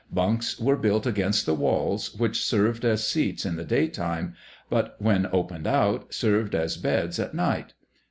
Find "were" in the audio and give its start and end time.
0.59-0.77